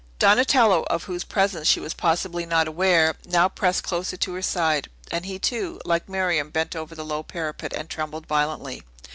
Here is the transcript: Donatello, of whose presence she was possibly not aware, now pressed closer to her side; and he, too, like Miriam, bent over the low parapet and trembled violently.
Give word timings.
Donatello, 0.17 0.81
of 0.89 1.03
whose 1.03 1.23
presence 1.23 1.67
she 1.67 1.79
was 1.79 1.93
possibly 1.93 2.43
not 2.43 2.67
aware, 2.67 3.15
now 3.23 3.47
pressed 3.47 3.83
closer 3.83 4.17
to 4.17 4.33
her 4.33 4.41
side; 4.41 4.89
and 5.11 5.27
he, 5.27 5.37
too, 5.37 5.79
like 5.85 6.09
Miriam, 6.09 6.49
bent 6.49 6.75
over 6.75 6.95
the 6.95 7.05
low 7.05 7.21
parapet 7.21 7.71
and 7.73 7.87
trembled 7.87 8.25
violently. 8.25 8.81